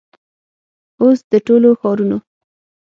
[0.99, 2.17] او س د ټولو ښارونو